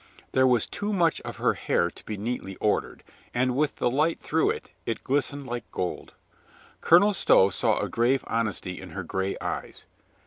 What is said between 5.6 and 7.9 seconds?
gold. Colonel Stow saw a